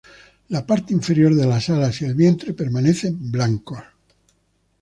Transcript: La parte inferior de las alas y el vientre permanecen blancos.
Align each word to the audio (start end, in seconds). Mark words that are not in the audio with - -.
La 0.47 0.65
parte 0.65 0.93
inferior 0.93 1.35
de 1.35 1.45
las 1.45 1.69
alas 1.69 2.01
y 2.01 2.05
el 2.05 2.15
vientre 2.15 2.55
permanecen 2.55 3.31
blancos. 3.31 3.83